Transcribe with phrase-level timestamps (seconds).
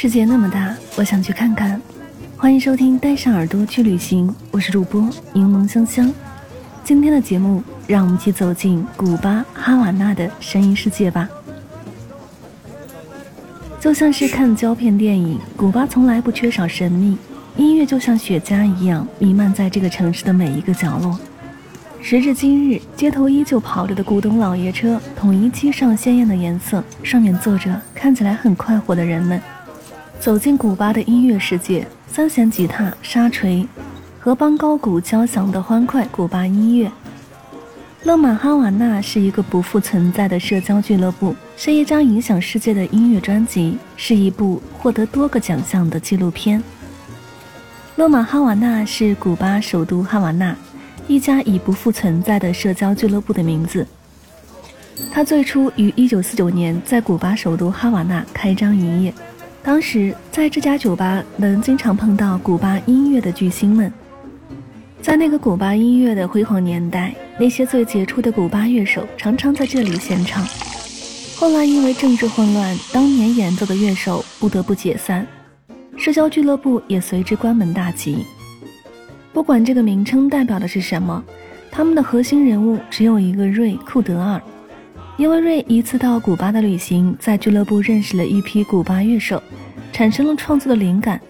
[0.00, 1.82] 世界那么大，我想去看看。
[2.36, 6.14] 欢迎收听《带上耳朵去旅行》，我是主播柠檬香香。
[6.84, 11.28] 今天的节目，让我们一起走进古巴哈瓦那的声音世界吧。
[13.80, 17.18] 就像是看胶片电影，古巴从来不缺少神秘
[17.56, 21.18] 音乐，就像雪茄一样弥漫在这个城市的每一个角落。
[22.00, 29.42] 时至今日，街头依旧跑着的古董老爷车，统一漆上鲜艳的颜色，上面坐着看起来很快活的人们。
[30.20, 33.66] 走进古巴的音乐世界，三弦吉他、沙锤
[34.18, 36.90] 和邦高鼓交响的欢快古巴音乐。
[38.02, 46.62] 勒马哈瓦那是一个不复存在的社交俱乐部，是一张影响世界的音乐专辑，是一部获得多个奖项的纪录片。
[47.94, 50.54] 勒马哈瓦那是古巴首都哈瓦那
[51.06, 53.86] 一家已不复存在的社交俱乐部的名字。
[55.12, 59.14] 它最初于1949年在古巴首都哈瓦那开张营业。
[59.62, 63.92] 当时在这家酒吧能经常碰到古巴音乐的巨星们，
[65.02, 70.42] 在那个古巴音乐的辉煌年代，那些最杰出的古巴乐手常常在这里献唱。
[71.36, 75.26] 后来因为政治混乱，当年演奏的乐手不得不解散，
[75.96, 78.24] 社交俱乐部也随之关门大吉。
[79.32, 81.22] 不管这个名称代表的是什么，
[81.70, 84.40] 他们的核心人物只有一个瑞库德尔。
[85.18, 89.42] 因为瑞一次到古巴的旅行，在俱乐部认识了一批古巴乐手，
[89.92, 91.20] 产生了创作的灵感，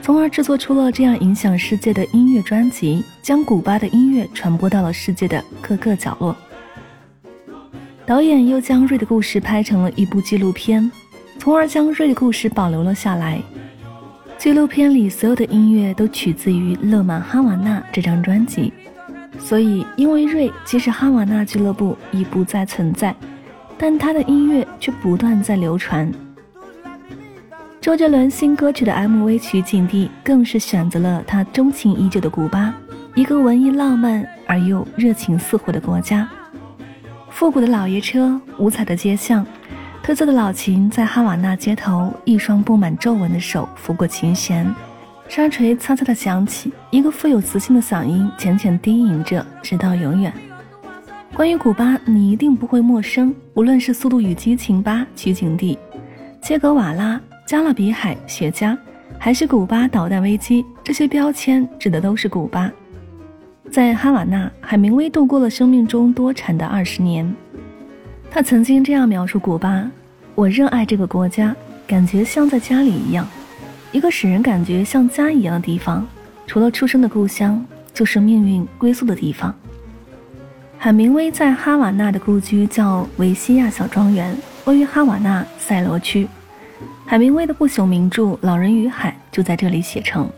[0.00, 6.36] 从而制作出了这样影响世界的音乐专辑，将古巴的音乐传播到了世界的各个角落。
[8.06, 10.88] 导演又将瑞的故事拍成了一部纪录片，
[11.36, 13.42] 从而将瑞的故事保留了下来。
[14.38, 18.72] 纪录片里所有的音乐都取自于《勒满哈瓦那》这张专辑，
[19.36, 23.12] 所以因为瑞，即使哈瓦那俱乐部已不再存在。
[23.82, 26.08] 但他的音乐却不断在流传。
[27.80, 32.72] 周杰伦新歌曲的 MV 取景地更是选择了他钟情已久的古巴，
[33.16, 36.28] 一个文艺浪漫而又热情似火的国家。
[37.28, 39.44] 复古的老爷车，五彩的街巷，
[40.00, 44.72] 特色的老琴在哈瓦那街头，一双布满皱纹的手抚过琴弦，
[45.26, 50.32] 沙锤擦擦的响起，一个富有磁性的嗓音浅浅低吟着，直到永远。
[51.34, 53.34] 关于古巴，你一定不会陌生。
[53.54, 55.78] 无论是《速度与激情八》取景地，
[56.40, 58.76] 切格瓦拉、加勒比海、雪茄，
[59.18, 62.72] 还是古巴导弹危机，这些标签指的都是古巴。
[63.70, 67.30] 在哈瓦那，海明威度过了生命中多产的二十年。
[68.30, 69.86] 他曾经这样描述古巴
[70.34, 71.54] ：“我热爱这个国家，
[71.86, 73.28] 感觉像在家里一样，
[73.92, 76.06] 一个使人感觉像家一样的地方。
[76.46, 79.54] 除了出生的故乡，就是命运归宿的地方。”
[80.84, 86.26] 海明威在哈瓦那的故居叫维西亚小庄园，位于哈瓦那塞罗区。
[87.06, 90.28] 海明威的不朽名著《老人与海》就在这里写成。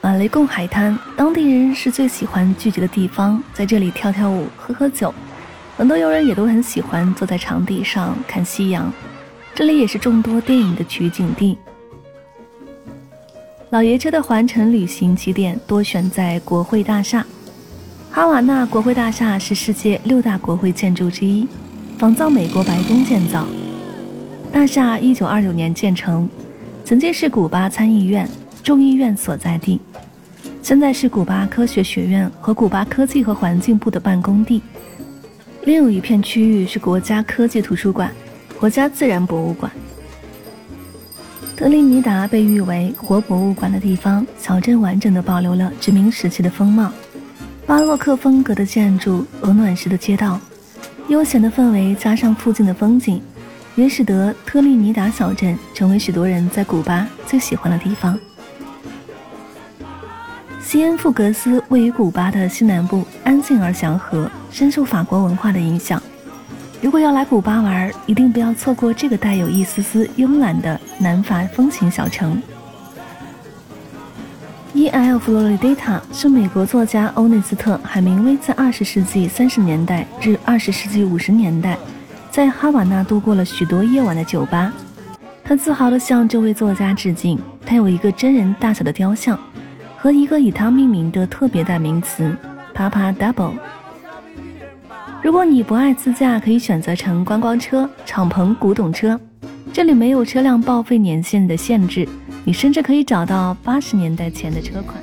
[0.00, 5.14] 马雷贡海滩，当地人是最喜欢聚集的地方，在这里跳跳舞、喝喝酒。
[5.76, 8.92] 很多游人也都很喜欢坐在场地上看夕阳。
[9.54, 11.56] 这里也是众多电影的取景地。
[13.70, 17.24] 老爷车的环城旅行起点多选在国会大厦。
[18.12, 21.46] 哈瓦那国会大厦是世界六大国会建筑之一，
[21.96, 23.46] 仿造美国白宫建造。
[24.52, 26.28] 大厦一九二九年建成，
[26.84, 28.28] 曾经是古巴参议院、
[28.64, 29.80] 众议院所在地，
[30.60, 34.60] 现在是古巴科学学院和古巴科技和环境部的办公地。
[35.64, 38.10] 另有一片区域是国家科技图书馆、
[38.58, 39.70] 国家自然博物馆。
[41.56, 46.90] 特立尼达被誉为活博物馆的地方，小镇完整的保留了殖民时期的风貌。
[47.70, 50.40] 巴洛克风格的建筑，鹅卵石的街道，
[51.06, 53.22] 悠闲的氛围加上附近的风景，
[53.76, 58.18] 也使得特立尼达小镇成为许多人在古巴最喜欢的地方。
[60.60, 66.02] 西恩富格斯位于古巴的西南部，安静而祥和，深受法国文化的影响。
[66.82, 72.42] 如果要来古巴玩，一定不要错过这个带有一丝丝慵懒的南法风情小城。
[74.80, 81.76] 伊埃尔弗洛里达塔是美国作家欧内斯特·海明威在二十世纪三十年代至二十世纪五十年代
[82.30, 84.72] 在哈瓦那度过了许多夜晚的酒吧。
[85.44, 87.38] 他自豪地向这位作家致敬。
[87.66, 89.38] 他有一个真人大小的雕像，
[89.98, 92.34] 和一个以他命名的特别代名词
[92.74, 93.52] “Papa Double”。
[95.22, 99.20] 如果你不爱自驾，可以选择乘观光车、敞篷古董车，
[99.74, 102.08] 这里没有车辆报废年限的限制，
[102.44, 104.96] 你甚至可以找到八十年代前的车款。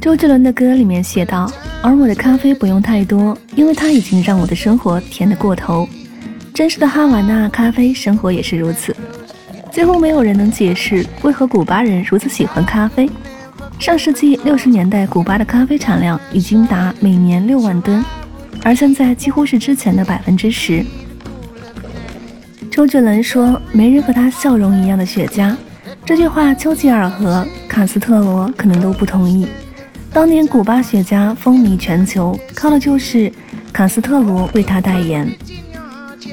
[0.00, 1.50] 周杰伦的歌里面写道
[1.82, 5.88] ：“而我的咖啡不用太多，因为它已经让我的生活甜得过头。”
[6.54, 8.94] 真实的哈瓦那咖啡生活也是如此，
[9.70, 13.08] 几乎没有人能解释为何古巴人如此喜欢咖啡。
[13.78, 18.04] 上世纪六十年代，古巴的咖啡产量已经达每年六万吨。
[18.62, 20.84] 而现在几乎是之前的百分之十。
[22.70, 25.54] 周杰伦说：“没人和他笑容一样的雪茄。”
[26.04, 29.46] 这句话，丘吉尔和卡斯特罗可能都不同意。
[30.12, 33.32] 当年古巴雪茄风靡全球，靠的就是
[33.72, 35.30] 卡斯特罗为他代言。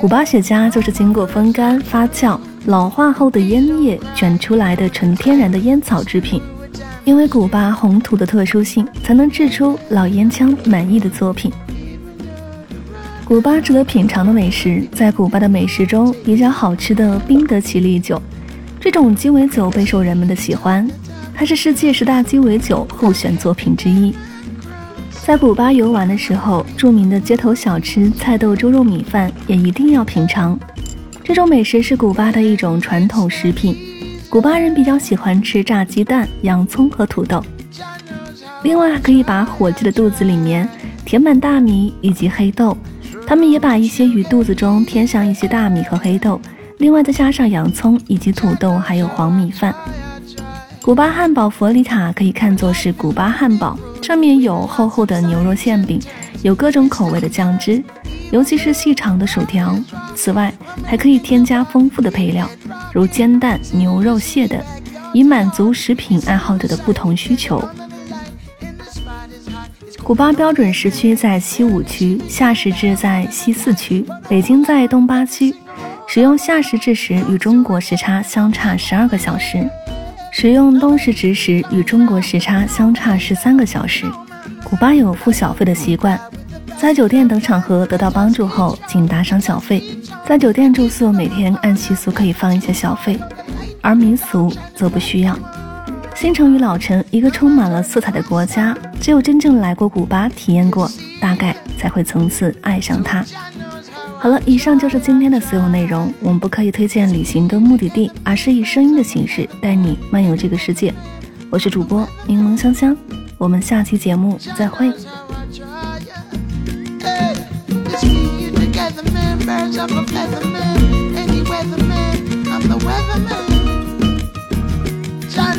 [0.01, 6.41] 古巴雪茄就是经过风干、发酵、老化后的烟叶卷出来的纯天然的烟草制品。
[7.05, 11.51] 因为古巴红土的特殊性，才能制出老烟枪满意的作品。
[13.23, 18.21] 古巴值得品尝的美食，在古巴的美食中比较好吃的宾得奇利酒，
[18.87, 20.89] 这种鸡尾酒备受人们的喜欢，
[21.35, 24.15] 它是世界十大鸡尾酒候选作品之一。
[25.25, 30.57] 在古巴游玩的时候，著名的街头小吃菜豆猪肉米饭也一定要品尝。
[31.21, 33.75] 这种美食是古巴的一种传统食品，
[34.29, 37.43] 古巴人比较喜欢吃炸鸡蛋、洋葱和土豆。
[38.63, 40.65] 另外，还可以把火鸡的肚子里面
[41.03, 42.77] 填满大米以及黑豆。
[43.27, 46.39] 他们也把一些鱼肚子中添上一些大米和黑豆，
[46.77, 49.73] 另外再加上洋葱以及土豆，还有黄米饭。
[50.81, 55.99] 古巴汉堡佛里塔可以看作是古巴汉堡，上面有厚厚的牛肉馅饼，
[56.43, 57.83] 有各种口味的酱汁，
[58.31, 59.77] 尤其是细长的薯条。
[60.15, 60.53] 此外，
[60.85, 62.47] 还可以添加丰富的配料，
[62.93, 64.61] 如煎蛋、牛肉、蟹等，
[65.13, 67.61] 以满足食品爱好者的不同需求。
[70.03, 75.53] 古巴标准时区在西五区，夏时制在西四区，北京在东八区。
[76.09, 79.69] 使用夏时制时与中国时差相差十二个小时，
[80.31, 84.05] 使用冬时值时与中国时差相差十三个小时。
[84.63, 86.17] 古巴有付小费的习惯，
[86.77, 89.83] 在酒店等场合得到帮助后，请打赏小费。
[90.25, 93.19] 在酒店住宿，每天按习俗可以放一些小费，
[93.81, 95.37] 而民俗则不需要。
[96.15, 100.89] 新城与老城，一个充满了色彩的国家，只有真正来过古巴、体验过，
[101.19, 103.23] 大概才会从此爱上它。
[104.19, 106.13] 好了，以上就是今天的所有内容。
[106.19, 110.93] 我们不刻意推荐旅行的目的地，而是以声音的形式带你漫游这个世界。
[111.49, 112.97] 我是主播柠檬香香，
[113.37, 114.91] 我们下期节目再会。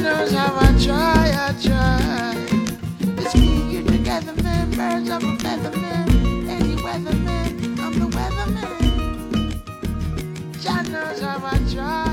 [0.02, 0.72] knows how I
[11.78, 12.07] shine.